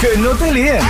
[0.00, 0.80] Que no te líen.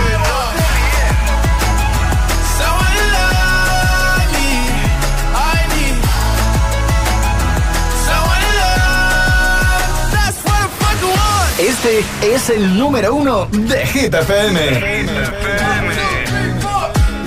[11.58, 15.04] Este es el número uno de Hit FM.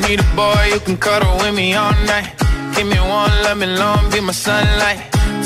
[0.07, 2.29] Need a boy who can cuddle with me all night.
[2.75, 5.18] Give me one, let me long, be my sunlight.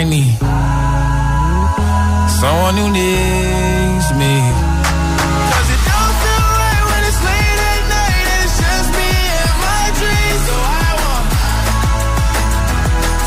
[0.00, 0.38] I need
[2.40, 4.34] someone who needs me.
[5.50, 9.10] 'Cause it don't feel right when it's late at night and it's just me
[9.42, 10.42] and my dreams.
[10.48, 11.26] So I want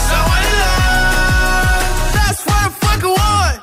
[0.09, 1.91] someone to love.
[2.17, 3.57] That's what I fucking want.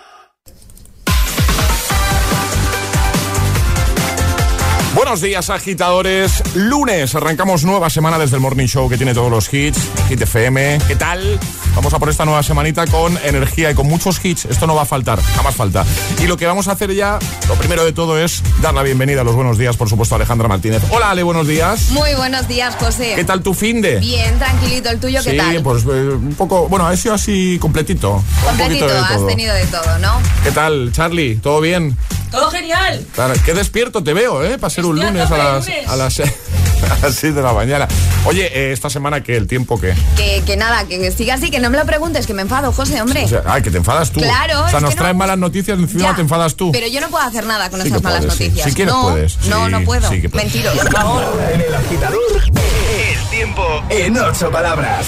[4.94, 6.42] Buenos días, agitadores.
[6.56, 9.78] Lunes, arrancamos nueva semana desde el Morning Show que tiene todos los hits.
[10.10, 10.78] Hit FM.
[10.86, 11.40] ¿Qué tal?
[11.78, 14.46] Vamos a por esta nueva semanita con energía y con muchos hits.
[14.46, 15.86] Esto no va a faltar, jamás falta.
[16.20, 19.20] Y lo que vamos a hacer ya, lo primero de todo es dar la bienvenida
[19.20, 20.82] a los buenos días, por supuesto, a Alejandra Martínez.
[20.90, 21.92] Hola, Ale, buenos días.
[21.92, 23.12] Muy buenos días, José.
[23.14, 23.98] ¿Qué tal tu fin de?
[24.00, 24.90] Bien, tranquilito.
[24.90, 25.62] ¿El tuyo qué sí, tal?
[25.62, 28.14] pues eh, un poco, bueno, ha sido así completito.
[28.16, 29.26] Un Completito, poquito de has todo.
[29.28, 30.20] tenido de todo, ¿no?
[30.42, 31.36] ¿Qué tal, Charlie?
[31.36, 31.96] ¿Todo bien?
[32.32, 33.06] Todo genial.
[33.14, 34.58] Claro, qué despierto te veo, ¿eh?
[34.58, 35.88] Para ser un Estoy lunes a las, lunes.
[35.88, 36.16] a las,
[36.90, 37.88] a las 6 de la mañana.
[38.24, 39.36] Oye, eh, esta semana, ¿qué?
[39.36, 39.94] ¿El tiempo qué?
[40.16, 43.00] Que, que nada, que siga así, que no me lo preguntes, que me enfado, José,
[43.00, 43.24] hombre.
[43.24, 44.20] O sea, ay, que te enfadas tú.
[44.20, 46.72] Claro, O sea, nos que no- traen malas noticias y encima Ya, te enfadas tú.
[46.72, 48.44] Pero yo no puedo hacer nada con Sí esas que malas puedes, sí.
[48.44, 48.68] noticias.
[48.68, 49.36] Si quieres, no, puedes.
[49.46, 50.08] No, Sí, no puedo.
[50.08, 50.52] sí que puedes.
[50.52, 50.78] Mentiroso.
[51.54, 55.06] En el agitador, el tiempo en ocho palabras.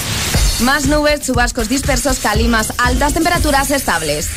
[0.61, 4.29] Más nubes, chubascos dispersos, calimas, altas temperaturas estables.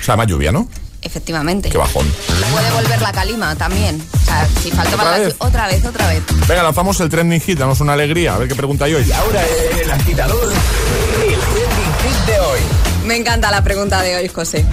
[0.00, 0.68] O sea, más lluvia, ¿no?
[1.02, 1.68] Efectivamente.
[1.70, 2.06] Qué bajón.
[2.52, 4.02] Puede volver la calima también.
[4.14, 5.34] O sea, si falta ¿Otra más la- vez?
[5.38, 6.22] otra vez, otra vez.
[6.48, 8.34] Venga, lanzamos el trending hit, danos una alegría.
[8.34, 9.04] A ver qué pregunta hay hoy.
[9.06, 9.42] Y ahora
[9.72, 12.60] en el agitador, el trending hit de hoy.
[13.06, 14.64] Me encanta la pregunta de hoy, José.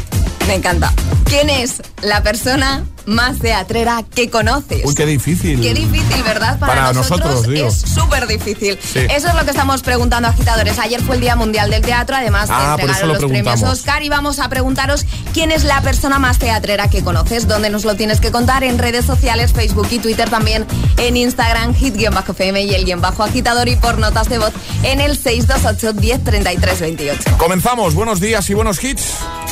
[0.47, 0.91] Me encanta.
[1.25, 4.81] ¿Quién es la persona más teatrera que conoces?
[4.85, 5.61] Uy, qué difícil.
[5.61, 6.59] Qué difícil, ¿verdad?
[6.59, 7.67] Para, Para nosotros, digo.
[7.67, 8.77] es súper difícil.
[8.81, 8.99] Sí.
[9.09, 10.79] Eso es lo que estamos preguntando, agitadores.
[10.79, 13.31] Ayer fue el Día Mundial del Teatro, además Ah, de por eso entregaron lo los
[13.31, 13.63] premios.
[13.63, 17.85] Oscar y vamos a preguntaros quién es la persona más teatrera que conoces, dónde nos
[17.85, 20.65] lo tienes que contar en redes sociales, Facebook y Twitter, también
[20.97, 24.51] en Instagram, hit-fm y el guion bajo agitador y por notas de voz
[24.83, 27.37] en el 628 10 33 28.
[27.37, 29.05] Comenzamos, buenos días y buenos hits.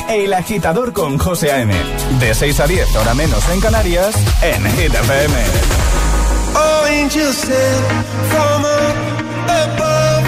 [0.10, 1.74] El agitador con José A.M.
[2.20, 5.34] De 6 a 10, hora menos 2 en Canarias en Hit FM.
[6.56, 7.86] Oh, angels sent
[8.30, 8.66] from
[9.48, 10.26] above.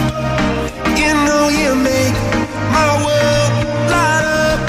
[0.98, 2.16] You know you make
[2.72, 3.52] my world
[3.90, 4.60] light up.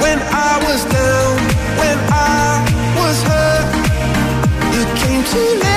[0.00, 1.36] When I was down,
[1.78, 2.64] when I
[2.96, 3.66] was hurt,
[4.74, 5.69] you came to me.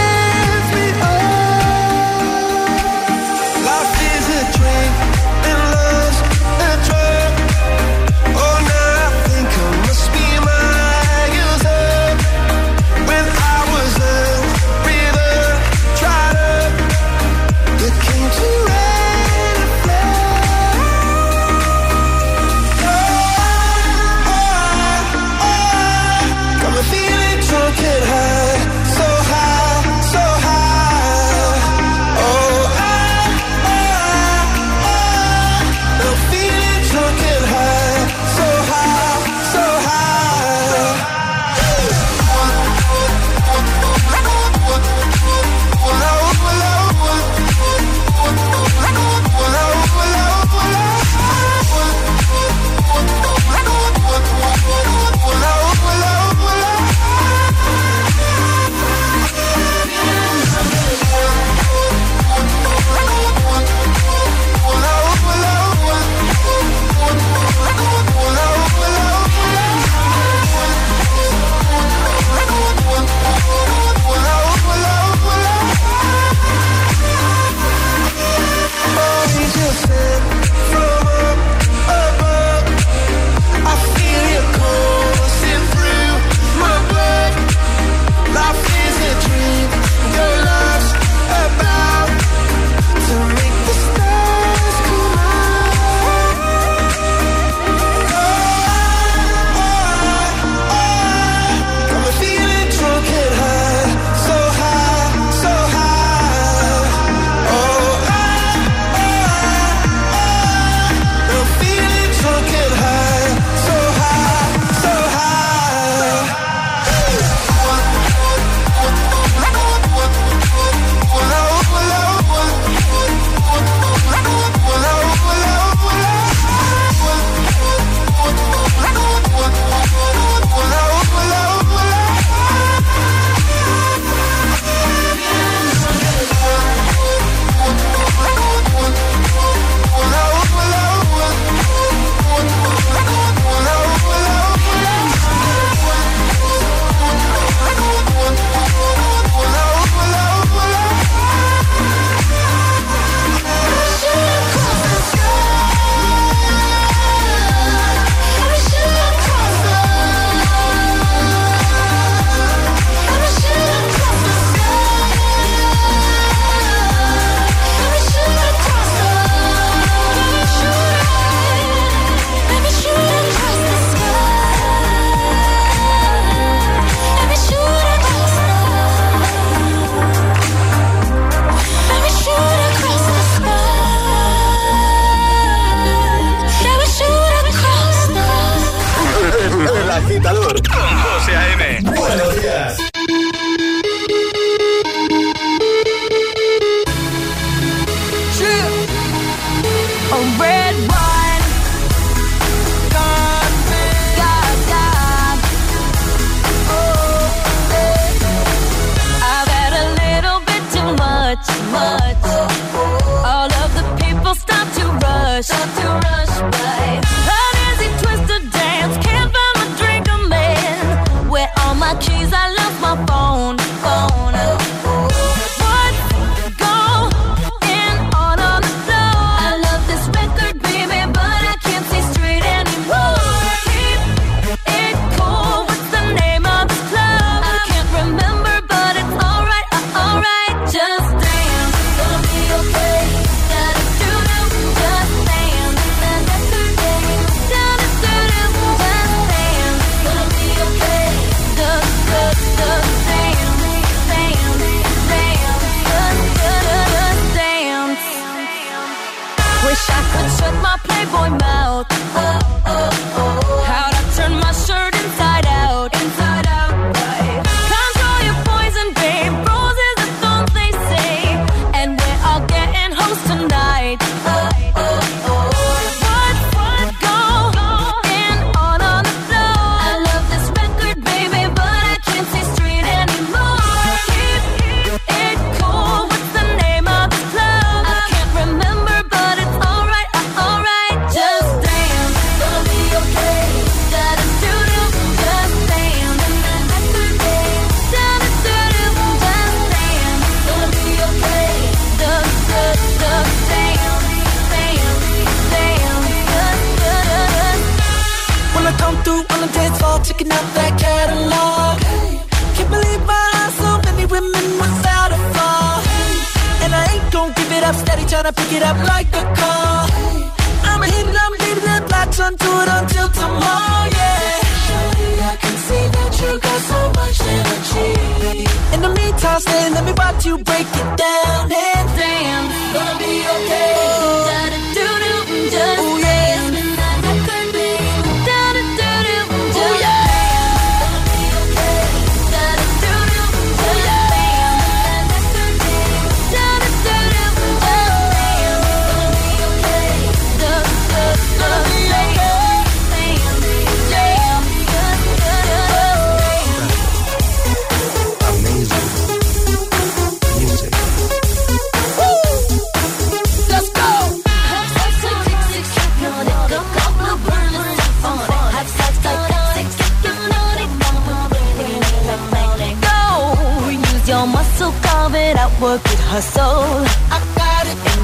[318.63, 319.02] it up like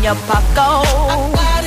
[0.04, 1.59] your pocket.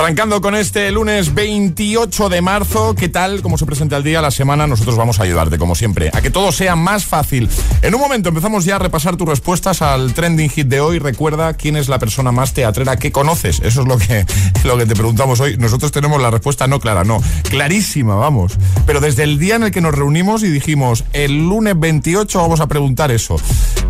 [0.00, 3.42] Arrancando con este lunes 28 de marzo, ¿qué tal?
[3.42, 6.30] Como se presenta el día, la semana, nosotros vamos a ayudarte, como siempre, a que
[6.30, 7.50] todo sea más fácil.
[7.82, 10.98] En un momento empezamos ya a repasar tus respuestas al trending hit de hoy.
[10.98, 13.60] Recuerda quién es la persona más teatrera que conoces.
[13.60, 14.24] Eso es lo que,
[14.64, 15.58] lo que te preguntamos hoy.
[15.58, 18.56] Nosotros tenemos la respuesta no clara, no, clarísima, vamos.
[18.86, 22.60] Pero desde el día en el que nos reunimos y dijimos, el lunes 28 vamos
[22.60, 23.36] a preguntar eso.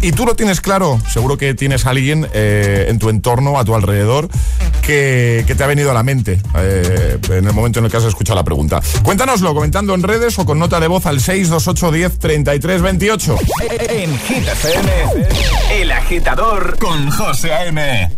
[0.02, 3.64] Y tú lo tienes claro, seguro que tienes a alguien eh, en tu entorno, a
[3.64, 4.28] tu alrededor,
[4.80, 8.04] que, te ha venido a la mente eh, en el momento en el que has
[8.04, 8.80] escuchado la pregunta.
[9.02, 13.36] Cuéntanoslo comentando en redes o con nota de voz al 628 10 33 28.
[13.88, 14.90] En Hit FM,
[15.72, 18.10] El Agitador con José A.M.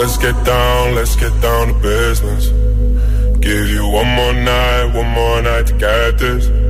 [0.00, 2.48] Let's get down, let's get down to business.
[3.40, 6.69] Give you one more night, one more night to get this.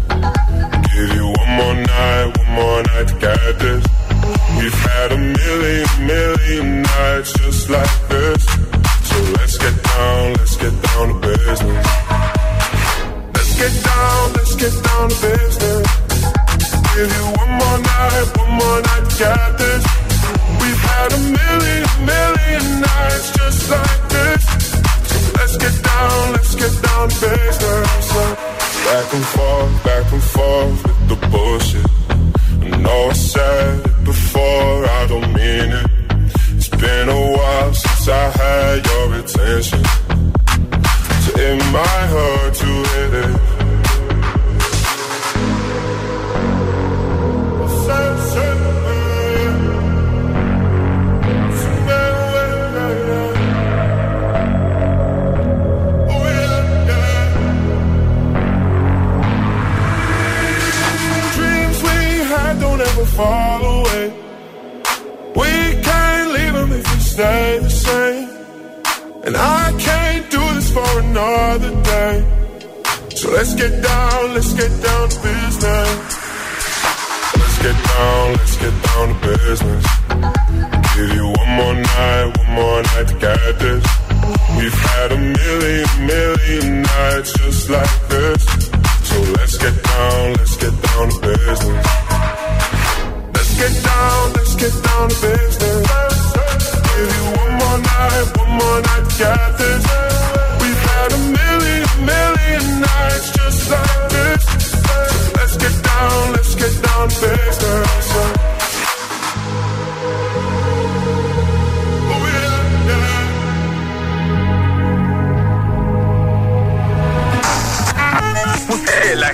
[3.59, 3.90] Night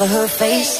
[0.00, 0.79] of her face.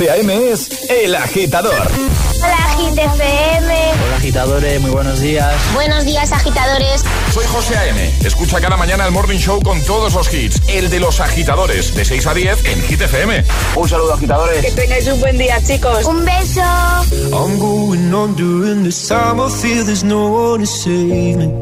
[0.00, 0.50] José A.M.
[0.50, 1.74] es El Agitador.
[2.42, 3.92] Hola, GTFM.
[4.02, 5.54] Hola, agitadores, muy buenos días.
[5.74, 7.04] Buenos días, agitadores.
[7.34, 8.10] Soy José A.M.
[8.24, 10.62] Escucha cada mañana el Morning Show con todos los hits.
[10.68, 13.44] El de los agitadores, de 6 a 10 en Hit FM.
[13.76, 14.64] Un saludo, agitadores.
[14.64, 16.06] Que tengáis un buen día, chicos.
[16.06, 16.62] Un beso.
[17.30, 19.38] I'm going on during this time.
[19.38, 21.52] I feel there's no one to save me.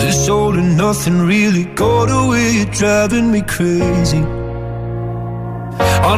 [0.00, 2.52] This all and nothing really got away.
[2.52, 4.39] You're driving me crazy.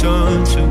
[0.00, 0.70] Turn.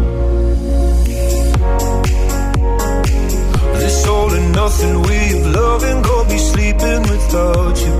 [3.79, 7.95] This all and nothing way of loving got me sleeping without you.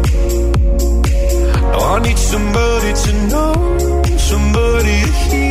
[1.71, 3.53] Now I need somebody to know,
[4.17, 5.44] somebody to hear,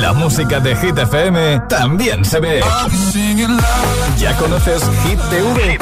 [0.00, 2.60] La música de Hit FM también se ve.
[4.18, 5.81] Ya conoces Hit TV.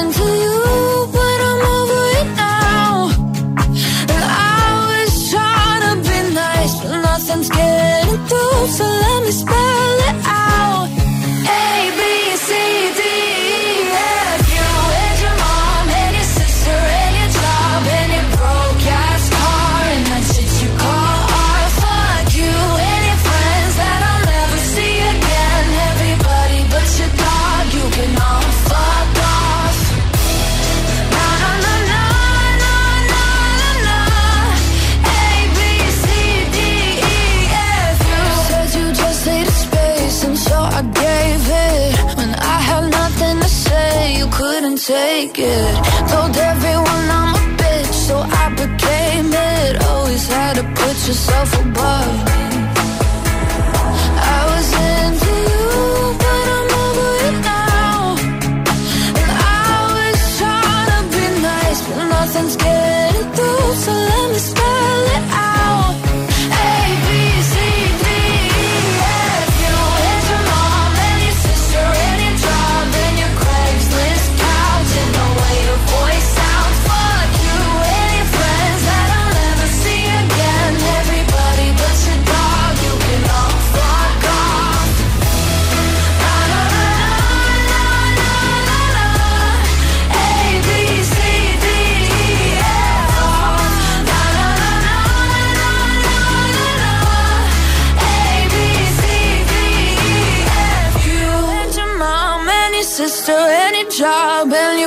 [9.31, 9.60] whisper
[51.11, 52.40] yourself above me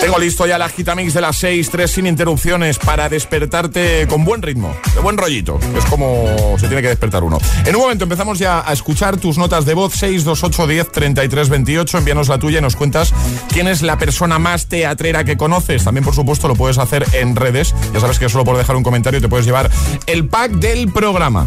[0.00, 4.42] Tengo listo ya la Gitamix de las 6, 3 sin interrupciones para despertarte con buen
[4.42, 5.60] ritmo, de buen rollito.
[5.76, 7.38] Es como se tiene que despertar uno.
[7.64, 11.98] En un momento empezamos ya a escuchar tus notas de voz 628 10 33 28.
[11.98, 13.12] Envíanos la tuya y nos cuentas
[13.52, 15.84] quién es la persona más teatrera que conoces.
[15.84, 17.74] También, por supuesto, lo puedes hacer en redes.
[17.94, 19.70] Ya sabes que solo por dejar un comentario te puedes llevar
[20.06, 21.46] el pack del programa.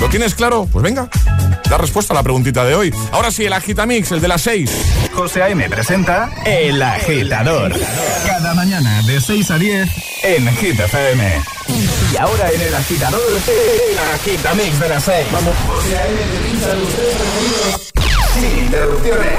[0.00, 0.68] ¿Lo tienes claro?
[0.70, 1.08] Pues venga,
[1.68, 2.94] da respuesta a la preguntita de hoy.
[3.12, 4.70] Ahora sí, el Agitamix, el de las 6.
[5.14, 5.68] José A.M.
[5.68, 7.74] presenta El Agitador.
[8.26, 9.88] Cada mañana de 6 a 10
[10.22, 11.42] en Hit FM.
[12.12, 15.26] Y ahora en El Agitador, el Agitamix de las 6.
[15.32, 15.54] Vamos.
[18.34, 19.38] Sin interrupciones.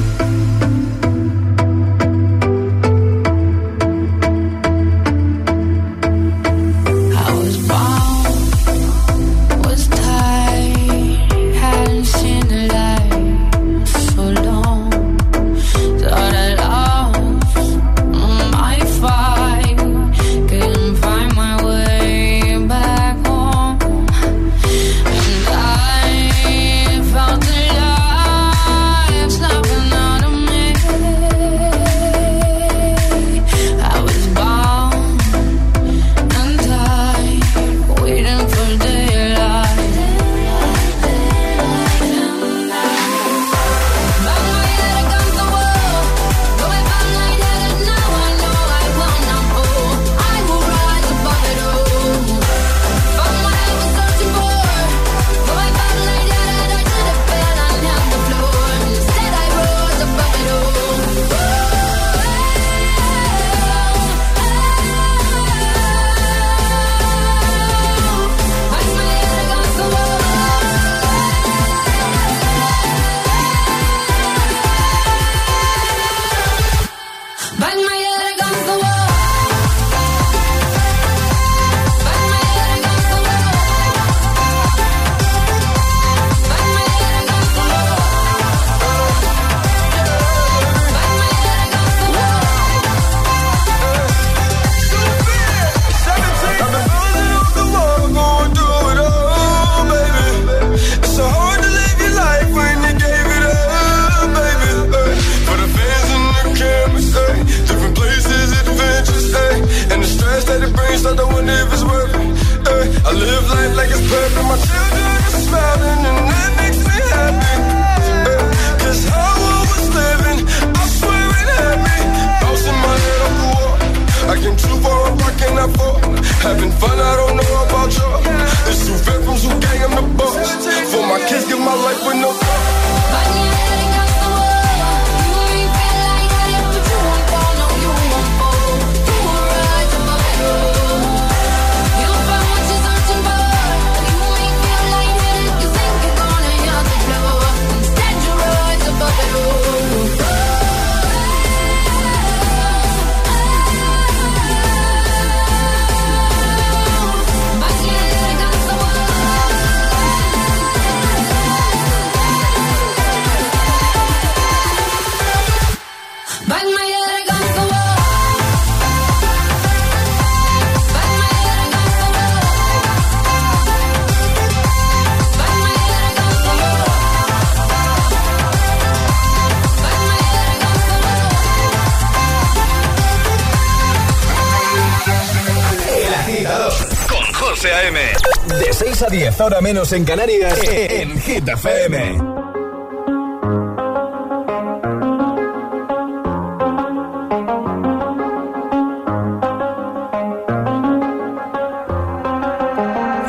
[189.41, 191.97] 6 a 10, ahora menos en Canarias, en Hit FM.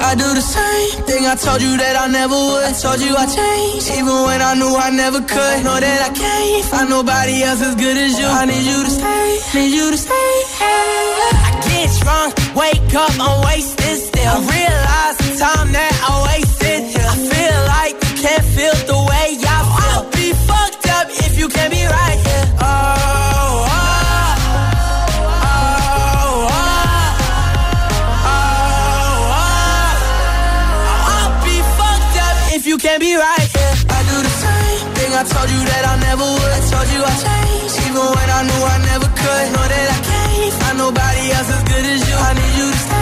[0.04, 2.64] I do the same thing I told you that I never would.
[2.64, 5.64] I told you I changed, even when I knew I never could.
[5.64, 8.26] Know that I can't find nobody else as good as you.
[8.26, 10.30] I need you to stay, need you to stay.
[10.60, 14.28] I get drunk, wake up, I'm wasted still.
[14.28, 16.80] I realize time that I wasted.
[17.02, 19.90] I feel like you can't feel the way I feel.
[19.90, 22.46] I'll be fucked up if you can't be right here.
[22.62, 24.38] Oh, oh,
[25.42, 26.46] oh,
[28.22, 28.46] oh.
[31.10, 33.74] I'll be fucked up if you can't be right here.
[33.98, 36.52] I do the same thing I told you that I never would.
[36.54, 39.44] I told you I changed, even when I knew I never could.
[39.58, 42.14] Know that I can't find nobody else as good as you.
[42.14, 43.01] I need you to stay,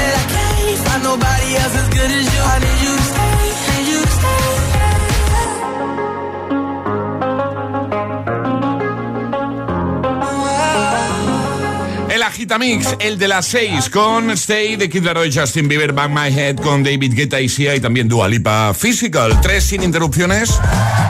[12.51, 16.37] El Agitamix, el de las 6 con Stay de Kid Laroi, Justin Bieber, Bang My
[16.37, 19.39] Head con David Guetta y Sia y también Dua Lipa Physical.
[19.39, 20.59] Tres sin interrupciones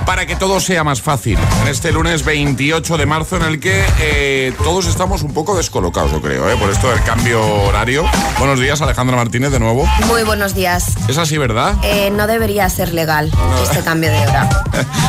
[0.06, 1.40] para que todo sea más fácil.
[1.64, 6.12] En este lunes 28 de marzo en el que eh, todos estamos un poco descolocados,
[6.12, 8.06] yo creo, eh, por esto del cambio horario.
[8.38, 9.88] Buenos días, Alejandra Martínez, de nuevo.
[10.06, 10.96] Muy buenos días.
[11.08, 11.74] Es así, ¿verdad?
[11.82, 13.32] Eh, no debería ser legal
[13.64, 14.48] este cambio de hora.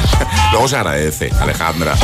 [0.52, 1.94] Luego se agradece, Alejandra.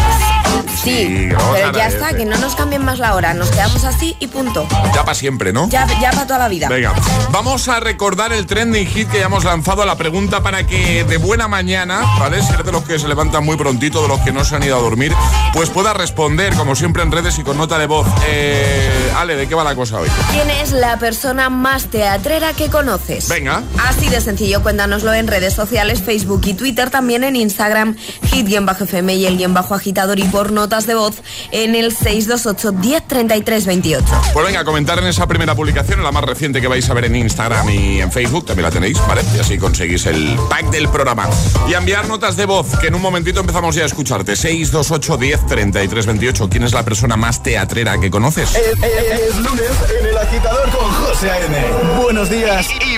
[0.83, 3.35] Sí, pero ya está, que no nos cambien más la hora.
[3.35, 4.67] Nos quedamos así y punto.
[4.95, 5.69] Ya para siempre, ¿no?
[5.69, 6.69] Ya, ya para toda la vida.
[6.69, 6.95] Venga,
[7.31, 11.17] vamos a recordar el trending hit que ya hemos lanzado, la pregunta para que de
[11.17, 12.43] buena mañana, ¿vale?
[12.43, 14.63] Si eres de los que se levantan muy prontito, de los que no se han
[14.63, 15.13] ido a dormir,
[15.53, 18.07] pues pueda responder, como siempre en redes y con nota de voz.
[18.29, 20.09] Eh, Ale, ¿de qué va la cosa hoy?
[20.33, 23.29] ¿Quién es la persona más teatrera que conoces?
[23.29, 23.63] Venga.
[23.87, 27.97] Así de sencillo, cuéntanoslo en redes sociales, Facebook y Twitter, también en Instagram,
[28.31, 33.67] hit-fm y el guion bajo agitador y por notas de voz en el 628 10
[33.67, 34.07] 28.
[34.33, 37.17] Pues venga, comentar en esa primera publicación, la más reciente que vais a ver en
[37.17, 39.23] Instagram y en Facebook, también la tenéis, ¿vale?
[39.35, 41.29] Y así conseguís el pack del programa.
[41.69, 44.37] Y enviar notas de voz, que en un momentito empezamos ya a escucharte.
[44.37, 46.49] 628 10 33 28.
[46.49, 48.55] ¿Quién es la persona más teatrera que conoces?
[48.55, 49.71] Es, es lunes
[50.01, 51.57] en el agitador con José A.M.
[52.03, 52.98] Buenos días y, y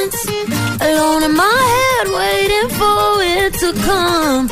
[1.01, 4.45] Alone in my head, waiting for it to come.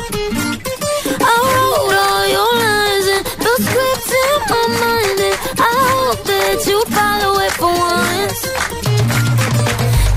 [1.22, 6.58] I wrote all your lines and the scripts in my mind, and I hope that
[6.66, 8.40] you follow it for once.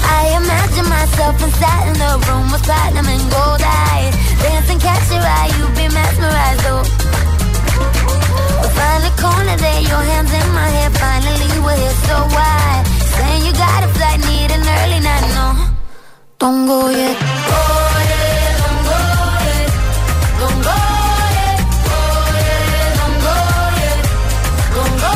[0.02, 4.18] I imagine myself inside in the room with platinum and gold eyes.
[4.42, 6.82] Dancing, catch your eye, you be mesmerized, oh.
[8.74, 10.90] Find a corner there, your hands in my hair.
[10.98, 12.82] Finally, we're here, so why?
[13.22, 15.73] Saying you got a flight, need an early night, no.
[16.44, 17.18] Don't go yet.
[17.48, 17.80] Don't go
[18.12, 18.60] yet.
[20.42, 20.76] Don't go
[21.40, 21.58] yet.
[23.00, 23.38] Don't go
[23.80, 24.04] yet.
[24.76, 25.14] Don't go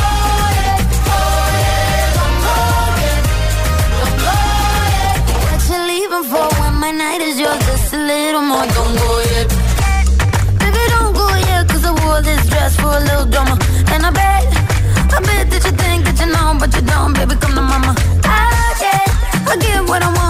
[0.56, 0.80] yet.
[2.16, 2.56] Don't go
[3.04, 3.22] yet.
[4.00, 4.32] Don't go
[4.96, 5.20] yet.
[5.44, 7.60] What you leaving for when my night is yours?
[7.66, 8.66] Just a little more.
[8.78, 9.48] Don't go yet.
[10.62, 13.60] Baby, don't go I wore this dress for a little drama.
[13.92, 14.44] And I bet,
[15.16, 17.96] I bet that you think that you know, but you don't, baby, come to mama.
[18.24, 19.08] I get,
[19.52, 20.27] I get what I want,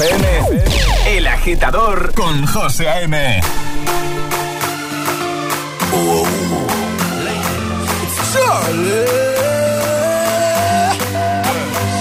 [0.00, 0.62] FM,
[1.08, 3.40] El agitador con José A.M.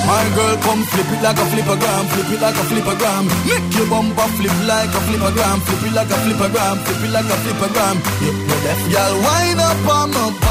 [0.06, 3.26] My girl, come flip it like a flippergram, flip it like a flippergram.
[3.46, 7.26] Make your bumper flip like a flippergram, flip it like a flippergram, flip it like
[7.26, 7.96] a flippergram.
[8.64, 9.14] Deaf, y'all.
[9.20, 10.49] Wind up on my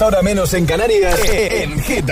[0.00, 2.10] 6 a 10, ahora menos en Canarias, en Hit.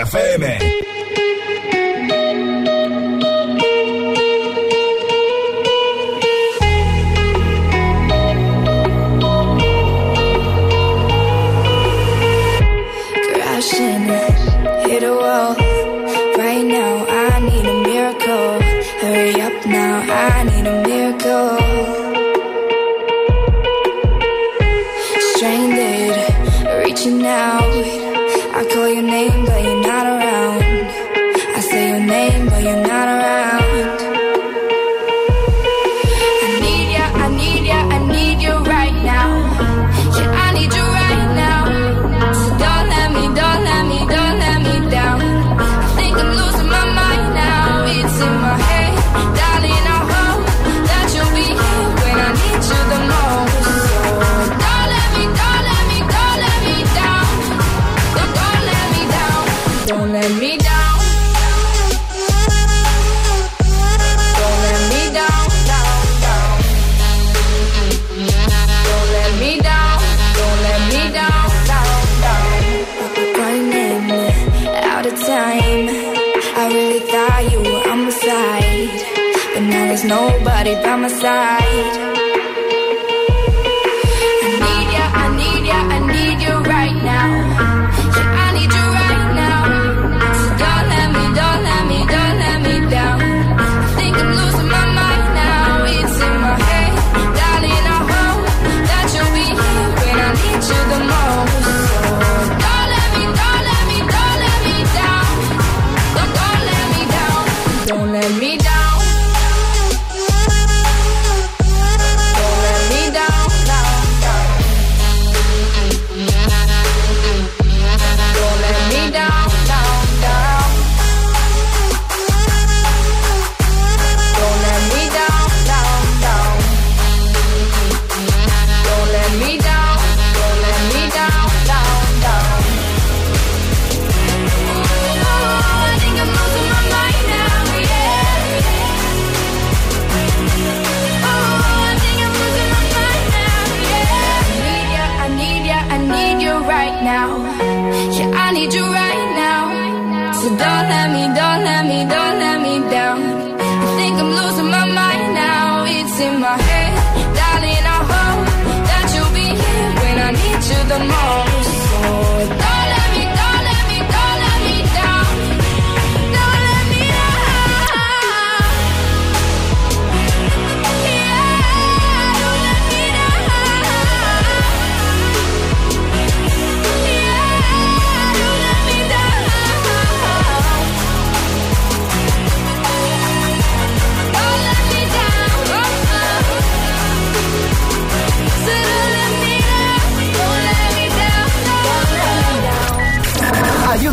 [80.76, 82.07] by my side.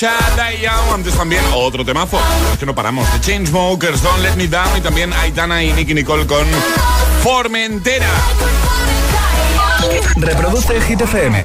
[0.00, 0.90] Diane.
[0.94, 2.18] Antes también otro temazo.
[2.52, 3.06] Es que no paramos.
[3.12, 4.78] The Chainsmokers, Don't Let Me Down.
[4.78, 6.46] Y también Aitana y Nicky Nicole con
[7.22, 8.08] Formentera.
[10.16, 11.44] Reproduce el Hit FM.